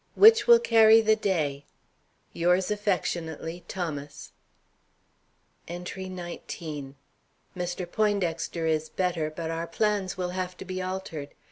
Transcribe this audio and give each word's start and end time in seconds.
Which 0.15 0.47
will 0.47 0.57
carry 0.57 0.99
the 1.01 1.15
day? 1.15 1.63
Yours 2.33 2.71
aff., 2.71 2.85
THOMAS. 2.87 4.31
ENTRY 5.67 6.05
XIX. 6.05 6.95
Mr. 7.55 7.91
Poindexter 7.91 8.65
is 8.65 8.89
better, 8.89 9.29
but 9.29 9.51
our 9.51 9.67
plans 9.67 10.17
will 10.17 10.29
have 10.31 10.57
to 10.57 10.65
be 10.65 10.81
altered. 10.81 11.35